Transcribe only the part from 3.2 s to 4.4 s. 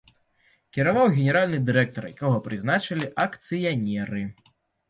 акцыянеры.